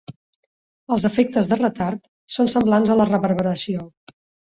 [0.95, 2.03] Els efectes de retard
[2.39, 3.91] són semblants a la reverberació.